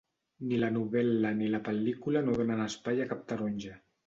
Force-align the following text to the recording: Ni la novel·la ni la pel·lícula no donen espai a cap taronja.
Ni 0.51 0.57
la 0.61 0.69
novel·la 0.77 1.33
ni 1.41 1.49
la 1.57 1.59
pel·lícula 1.67 2.25
no 2.29 2.35
donen 2.41 2.65
espai 2.65 3.05
a 3.05 3.09
cap 3.15 3.23
taronja. 3.35 3.79